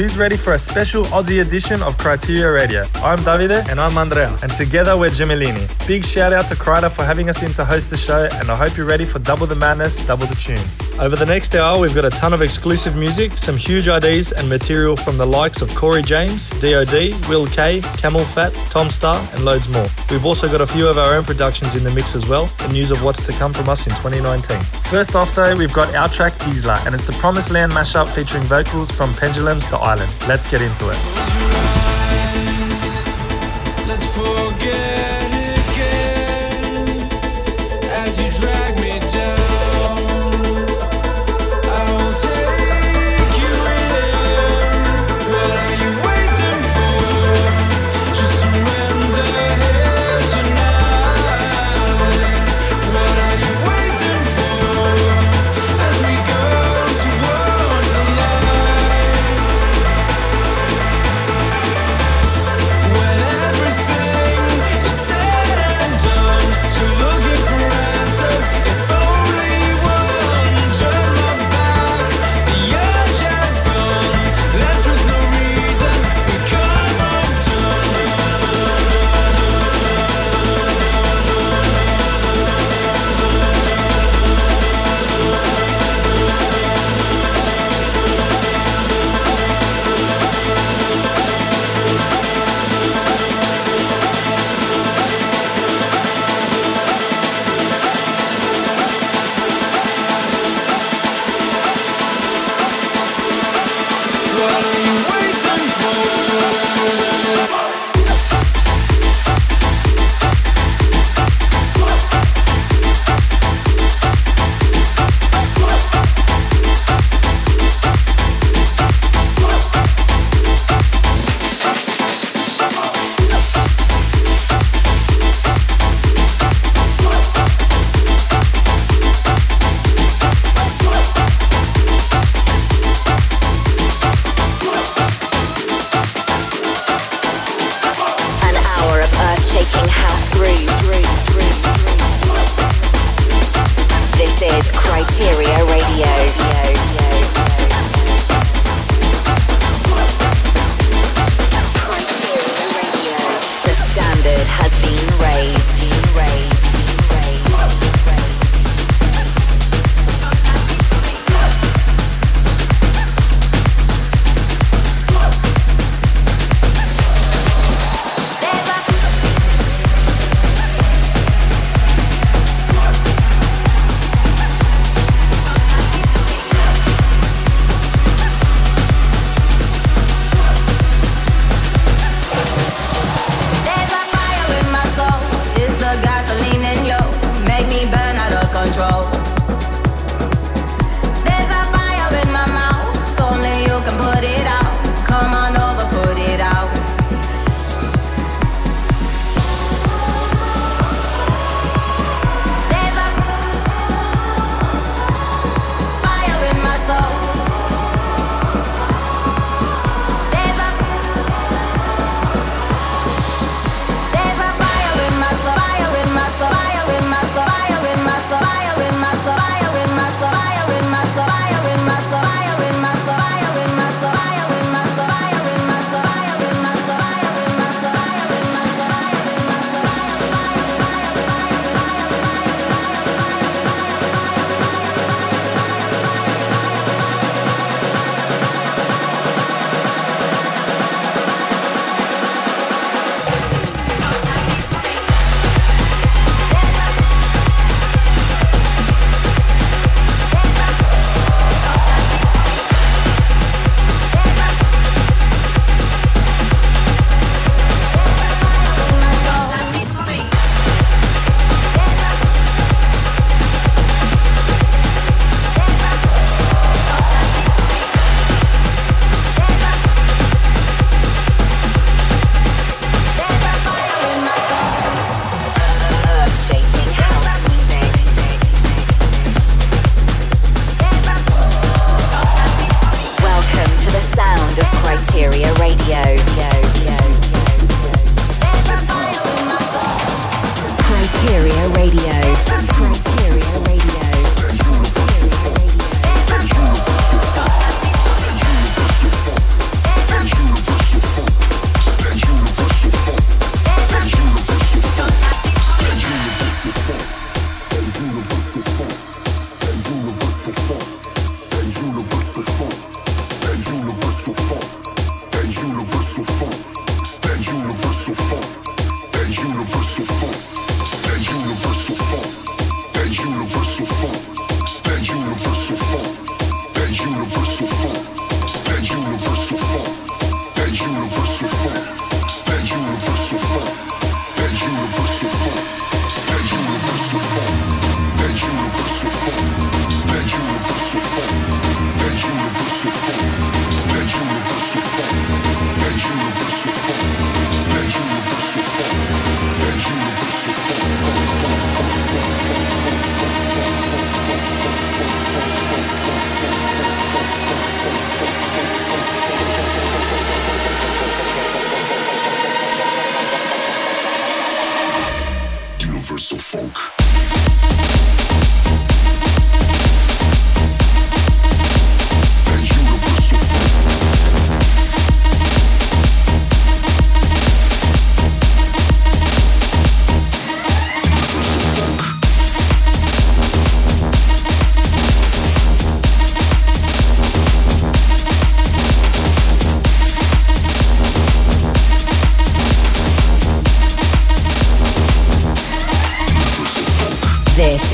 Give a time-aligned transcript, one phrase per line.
[0.00, 2.82] who's ready for a special Aussie edition of Kryteria Radio?
[2.96, 3.68] I'm Davide.
[3.68, 4.36] And I'm Andrea.
[4.42, 5.66] And together we're Gemellini.
[5.86, 8.56] Big shout out to Kryder for having us in to host the show, and I
[8.56, 10.78] hope you're ready for double the madness, double the tunes.
[11.00, 14.46] Over the next hour, we've got a ton of exclusive music, some huge IDs, and
[14.46, 19.66] material from the likes of Corey James, DOD, Will K, CamelPhat, Tom Staar, and loads
[19.70, 19.86] more.
[20.10, 22.74] We've also got a few of our own productions in the mix as well, and
[22.74, 24.60] news of what's to come from us in 2019.
[24.90, 28.42] First off, though, we've got our track Isla, and it's the Promised Land mashup featuring
[28.42, 30.14] vocals from Pendulum's The Island.
[30.28, 30.98] Let's get into it.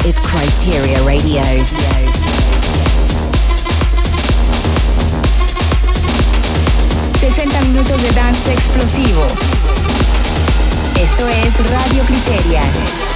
[0.06, 1.42] is Criteria Radio.
[7.18, 9.26] ...60 minutos de dance explosivo.
[11.00, 13.15] Esto es Radio Criteria.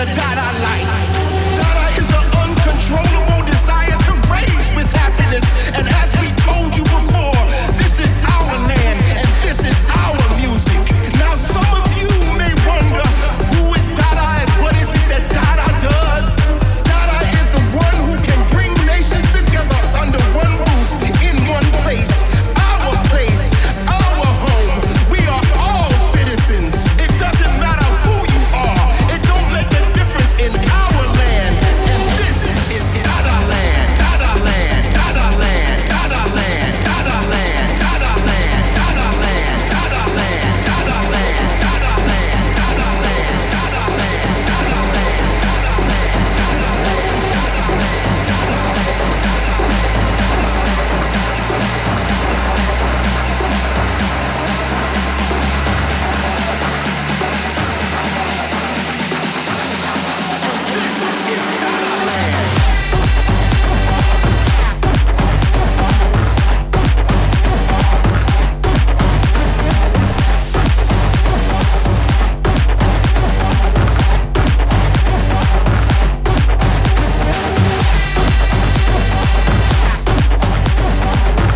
[0.00, 1.09] the dot I like.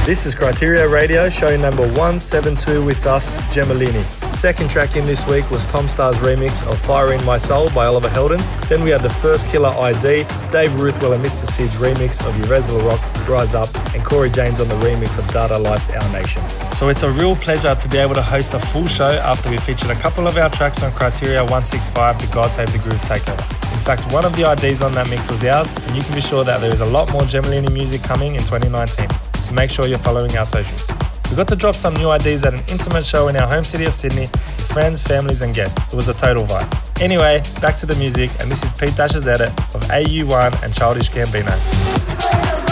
[0.05, 4.03] This is Kryteria Radio, show number 172 with us, Gemellini.
[4.35, 7.87] Second track in this week was Tom Staar's remix of Fire in My Soul by
[7.87, 8.51] Oliver Heldens.
[8.69, 11.47] Then we had the first killer ID, Dave Ruthwell and Mr.
[11.47, 15.57] Sid's remix of Yves Larock, Rise Up, and Corey James on the remix of Dada
[15.57, 16.47] Life's Our Nation.
[16.75, 19.57] So it's a real pleasure to be able to host a full show after we
[19.57, 23.41] featured a couple of our tracks on Kryteria 165, the God Save the Groove Takeover.
[23.73, 26.21] In fact, one of the IDs on that mix was ours, and you can be
[26.21, 29.09] sure that there is a lot more Gemellini music coming in 2019
[29.45, 30.89] so make sure you're following our socials.
[31.31, 33.85] We got to drop some new IDs at an intimate show in our home city
[33.85, 34.29] of Sydney
[34.75, 35.81] friends, families, and guests.
[35.93, 37.03] It was a total vibe.
[37.03, 41.11] Anyway, back to the music, and this is Pete Dash's edit of AU1 and Childish
[41.11, 42.64] Gambino.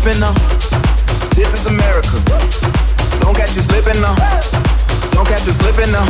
[0.00, 0.32] Slipping now.
[1.36, 2.16] This is America.
[3.20, 4.16] Don't catch you slipping now.
[5.12, 6.06] Don't catch you slipping now.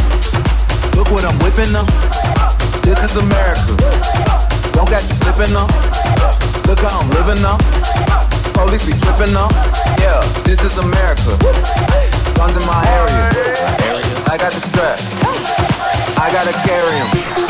[0.94, 1.84] Look what I'm whipping now.
[2.86, 3.74] This is America.
[4.72, 5.66] Don't catch you slipping now.
[6.70, 7.58] Look how I'm living now.
[8.54, 9.48] Police be tripping now.
[9.98, 11.34] Yeah, this is America.
[12.38, 13.26] Guns in my area.
[14.30, 15.00] I got the strap.
[16.16, 17.49] I gotta carry him.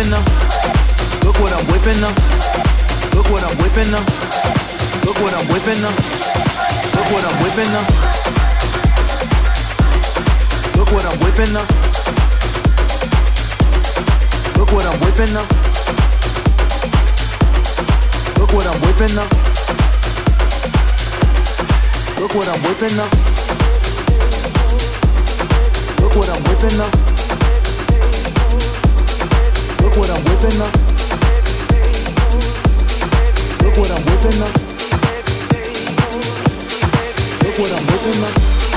[0.00, 0.24] Whipping up.
[1.24, 2.16] Look what I'm whipping up.
[3.14, 4.06] Look what I'm whipping up.
[5.04, 5.94] Look what I'm whipping up.
[6.96, 7.86] Look what I'm whipping up.
[10.76, 11.68] Look what I'm whipping up.
[14.56, 15.48] Look what I'm whipping up.
[18.38, 19.30] Look what I'm whipping up.
[22.18, 23.12] Look what I'm whipping up.
[26.00, 27.19] Look what I'm whipping up.
[29.90, 30.74] Look what I'm whipping up.
[33.64, 34.54] Look what I'm whipping up.
[37.42, 38.69] Look what I'm whipping up.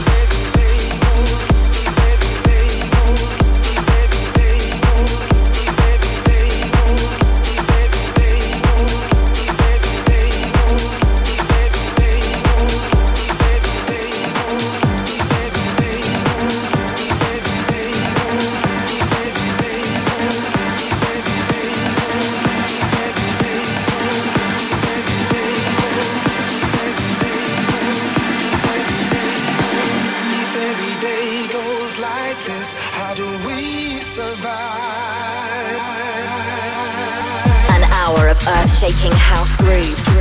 [38.84, 40.13] Shaking house grooves.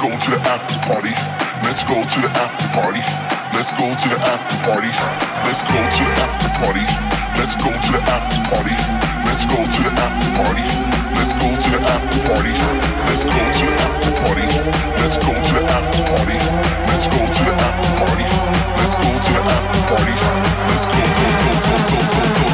[0.00, 1.14] Go to the after party.
[1.62, 3.02] Let's go to the after party.
[3.54, 4.90] Let's go to the after party.
[5.46, 6.84] Let's go to the after party.
[7.38, 8.76] Let's go to the after party.
[9.26, 10.66] Let's go to the after party.
[11.16, 12.54] Let's go to the after party.
[13.06, 14.46] Let's go to the after party.
[14.98, 16.38] Let's go to the after party.
[16.90, 18.28] Let's go to the after party.
[18.78, 20.16] Let's go to the after party.
[20.70, 22.53] Let's go go go go go go go go go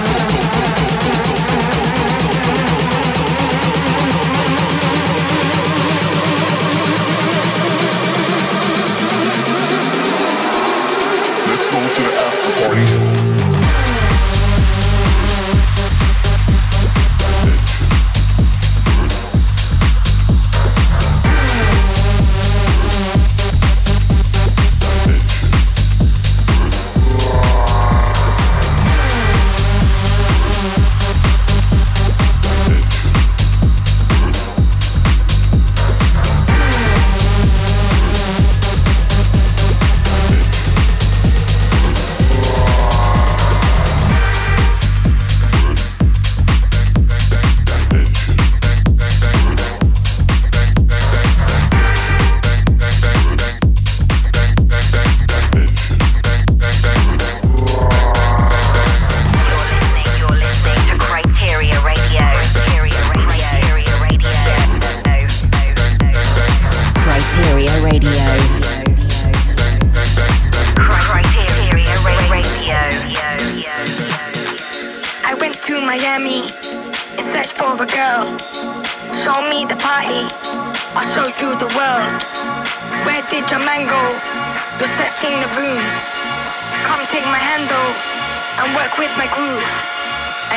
[12.61, 13.00] party.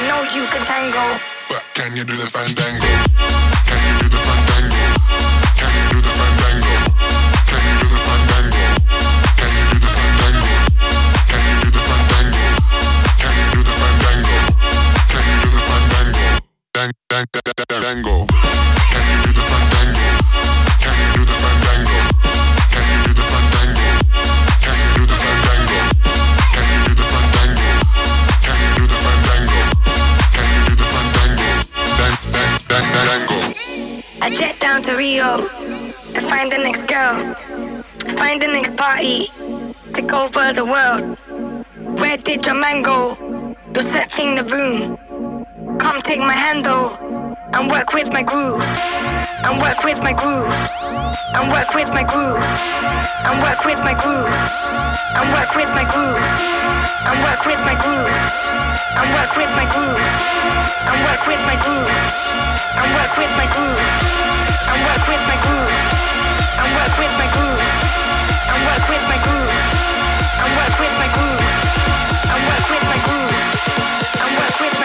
[0.07, 1.05] know you can tango.
[1.49, 2.91] But can you do the fandango?
[3.67, 4.83] Can you do the fandango?
[5.59, 6.75] Can you do the fandango?
[7.47, 8.63] Can you do the fandango?
[9.39, 10.53] Can you do the fandango?
[11.29, 12.45] Can you do the fandango?
[13.21, 14.37] Can you do the fandango?
[15.11, 16.27] Can you do the fandango?
[16.73, 18.82] Dang, dang, dang, dang, dango.
[35.03, 37.35] to find the next girl,
[37.99, 39.27] to find the next party,
[39.91, 41.19] to go over the world.
[41.99, 43.17] Where did your man go?
[43.73, 44.95] You're searching the room.
[45.77, 46.95] Come take my hand though,
[47.53, 48.63] and work with my groove,
[49.43, 50.55] and work with my groove,
[51.35, 52.39] and work with my groove,
[53.27, 54.31] and work with my groove,
[55.19, 56.27] and work with my groove,
[57.11, 58.62] and work with my groove.
[58.95, 60.05] I work with my groove.
[60.85, 61.91] I work with my groove.
[62.77, 63.81] I work with my groove.
[64.69, 65.71] I work with my groove.
[66.59, 67.61] I work with my groove.
[68.49, 69.53] I work with my groove.
[70.43, 71.43] I work with my groove.
[74.21, 74.75] I work with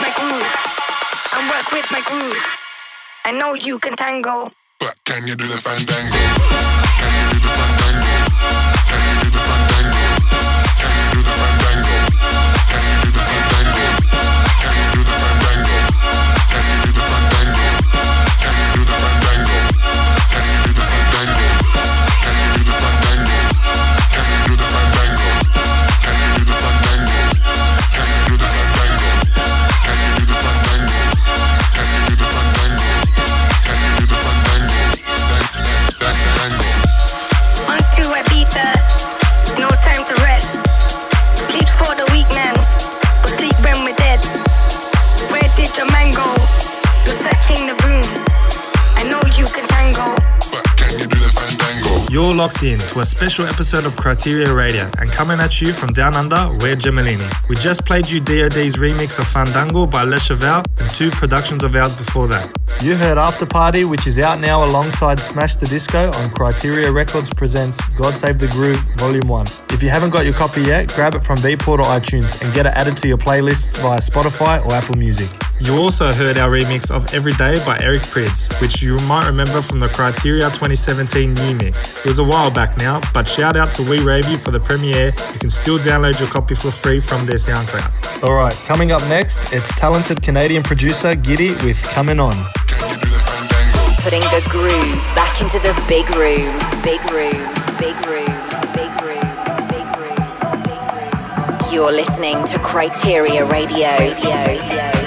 [0.00, 0.50] my groove.
[1.34, 2.56] I work with my groove.
[3.26, 6.83] I know you can tango, but can you do the fandango?
[52.14, 55.92] You're locked in to a special episode of Kryteria Radio and coming at you from
[55.92, 57.28] down under, we're Gemellini.
[57.48, 61.74] We just played you DOD's remix of Fandango by Le Cheval and two productions of
[61.74, 62.63] ours before that.
[62.82, 67.32] You heard After Party, which is out now alongside Smash the Disco on Kryteria Records
[67.32, 69.46] presents God Save the Groove Volume 1.
[69.70, 72.66] If you haven't got your copy yet, grab it from Beatport or iTunes and get
[72.66, 75.30] it added to your playlists via Spotify or Apple Music.
[75.60, 79.80] You also heard our remix of Everyday by Eric Prydz, which you might remember from
[79.80, 81.96] the Kryteria 2017 new mix.
[81.98, 84.60] It was a while back now, but shout out to We Rave You for the
[84.60, 85.06] premiere.
[85.32, 88.24] You can still download your copy for free from their SoundCloud.
[88.24, 92.34] Alright, coming up next, it's talented Canadian producer Giddy with Coming On.
[94.02, 98.26] Putting the groove back into the big room, big room, big room,
[98.74, 99.24] big room,
[99.68, 101.58] big room, big room.
[101.72, 103.96] You're listening to Kryteria Radio.
[103.98, 104.44] Radio.
[104.44, 105.03] Radio.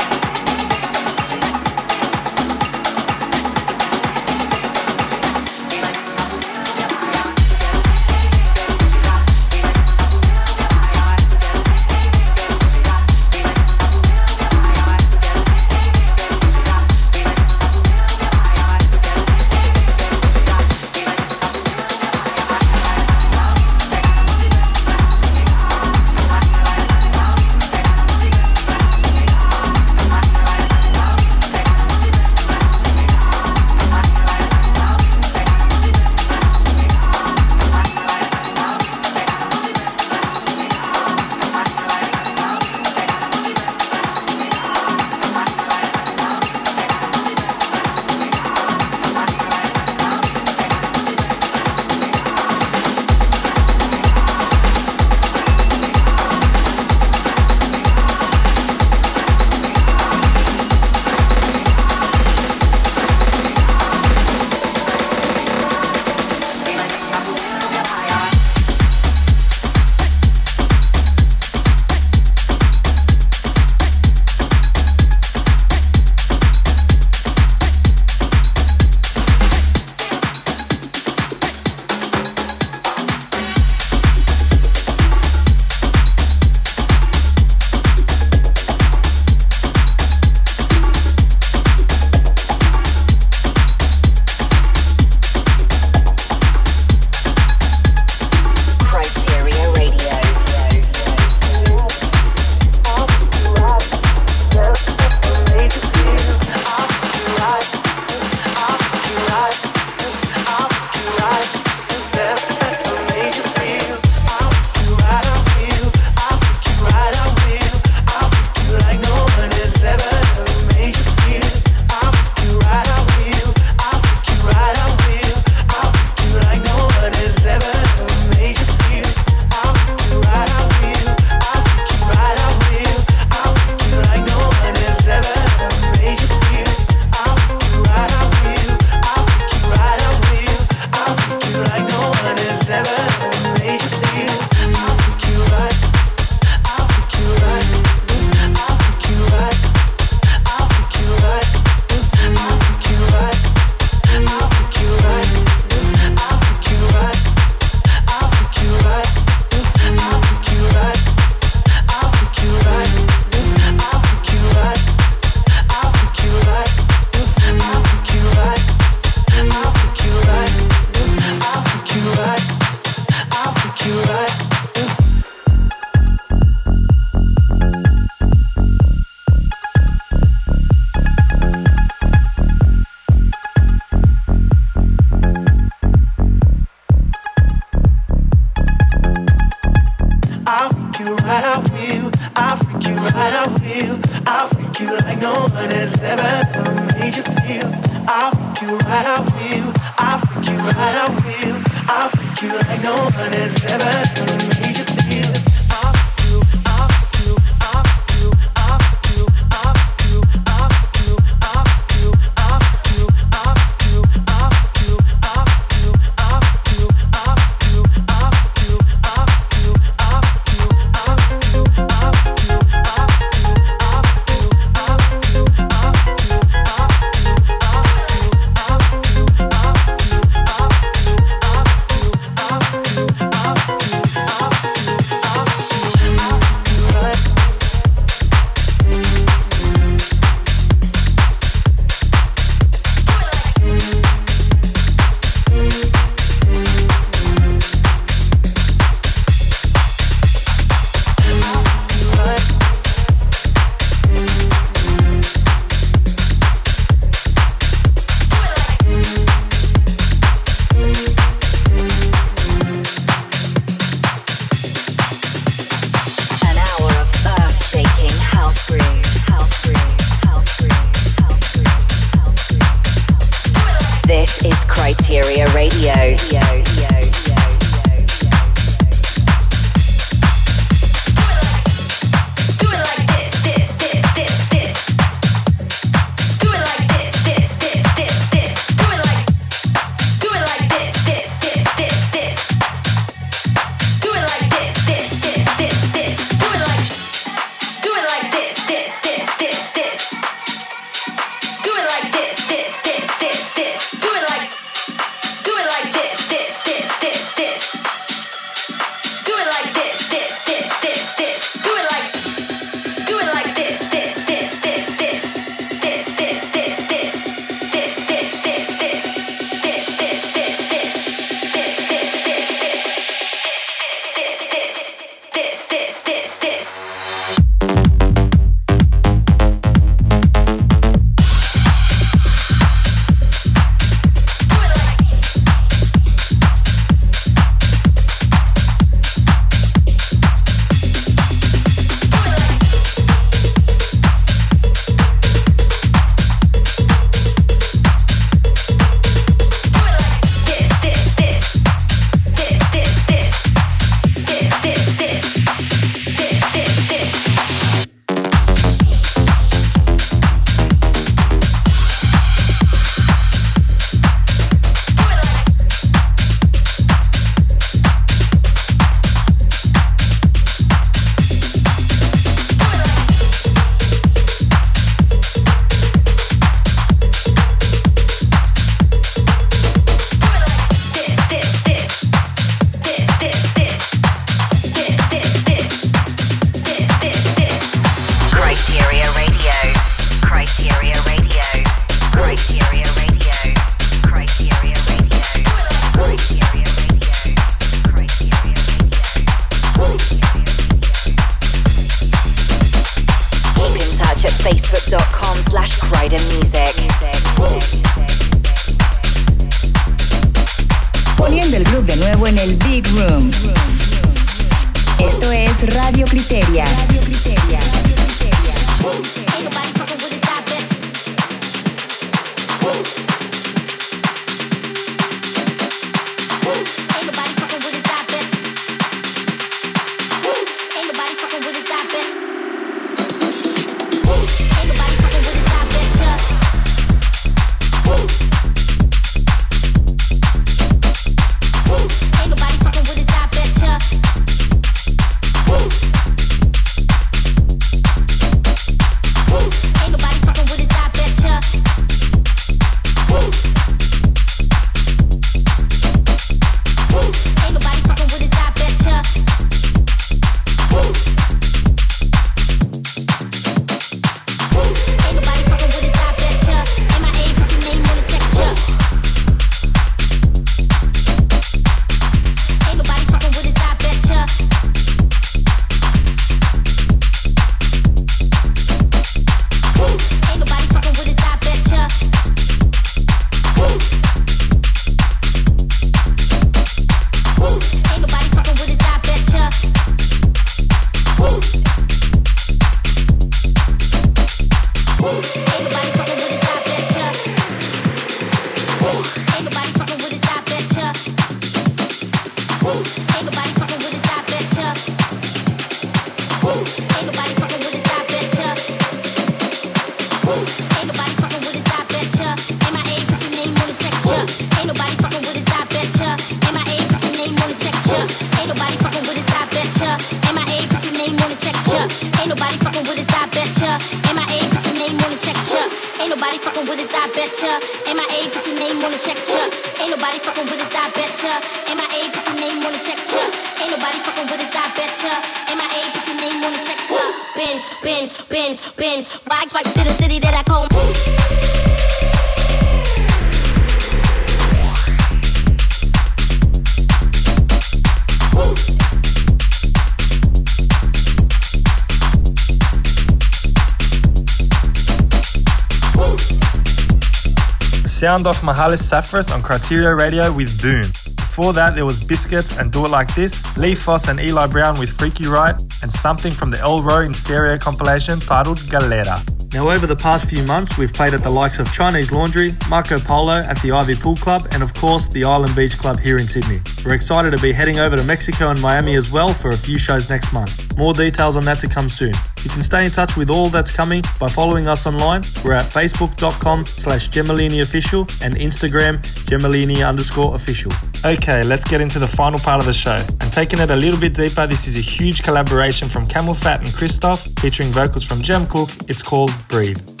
[558.11, 560.91] Sound off Mihalis Safras on Kryteria Radio with Boom.
[561.15, 564.77] Before that, there was Biscuits and Do It Like This, Lee Foss and Eli Brown
[564.77, 569.21] with Freaky Right, and something from the Elrow in stereo compilation titled Galera.
[569.53, 572.99] Now, over the past few months, we've played at the likes of Chinese Laundry, Marco
[572.99, 576.27] Polo at the Ivy Pool Club, and of course, the Island Beach Club here in
[576.27, 576.59] Sydney.
[576.83, 579.77] We're excited to be heading over to Mexico and Miami as well for a few
[579.77, 580.77] shows next month.
[580.77, 582.15] More details on that to come soon.
[582.43, 585.21] You can stay in touch with all that's coming by following us online.
[585.43, 590.71] We're at facebook.com slash Gemellini official and Instagram Gemellini underscore official.
[591.05, 593.03] Okay, let's get into the final part of the show.
[593.21, 596.67] And taking it a little bit deeper, this is a huge collaboration from CamelPhat and
[596.69, 598.71] Cristoph featuring vocals from Jem Cooke.
[598.87, 600.00] It's called Breathe.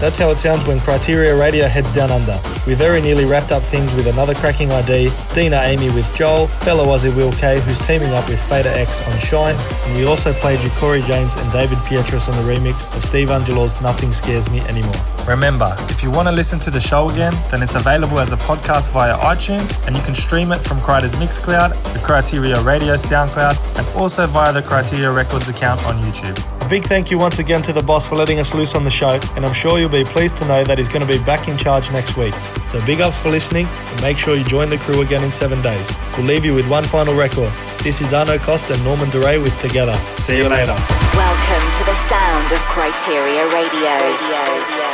[0.00, 2.40] That's how it sounds when Kryteria Radio heads down under.
[2.66, 6.86] We very nearly wrapped up things with another cracking ID, Dina Amy with Joel, fellow
[6.86, 10.62] Aussie Will K who's teaming up with Fader X on Shine, and we also played
[10.64, 14.60] you Corey James and David Pietros on the remix of Steve Angello's Nothing Scares Me
[14.62, 14.96] Anymore.
[15.28, 18.38] Remember, if you want to listen to the show again, then it's available as a
[18.38, 23.78] podcast via iTunes, and you can stream it from Kryder's Mixcloud, the Kryteria Radio SoundCloud,
[23.78, 27.72] and also via the Kryteria Records account on YouTube big thank you once again to
[27.72, 30.36] the boss for letting us loose on the show, and I'm sure you'll be pleased
[30.36, 32.32] to know that he's going to be back in charge next week.
[32.64, 35.60] So big ups for listening, and make sure you join the crew again in seven
[35.62, 35.90] days.
[36.16, 37.52] We'll leave you with one final record.
[37.82, 39.94] This is Arno Cost and Norman Doray with Together.
[40.16, 40.76] See you later.
[41.18, 43.50] Welcome to the sound of Kryteria.
[43.52, 43.90] Radio.
[43.90, 44.89] Radio.